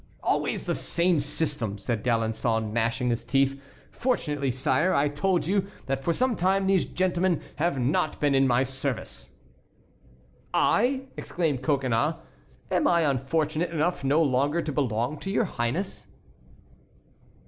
[0.23, 3.61] "Always the same system," said D'Alençon, gnashing his teeth.
[3.91, 8.47] "Fortunately, sire, I told you that for some time these gentlemen have not been in
[8.47, 9.29] my service."
[10.55, 12.15] "I!" exclaimed Coconnas,
[12.71, 16.07] "am I unfortunate enough no longer to belong to your highness?"